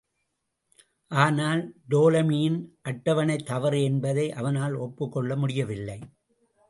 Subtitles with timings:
[1.11, 2.57] ஆனால் டோலமியின்
[2.81, 5.99] அட்டவணை தவறு என்பதை அவனால் ஒப்புக் கொள்ள முடியவில்லை.